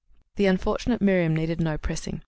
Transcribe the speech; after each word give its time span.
]The 0.37 0.47
unfortunate 0.47 0.99
Miriam 0.99 1.35
needed 1.35 1.61
no 1.61 1.77
pressing. 1.77 2.19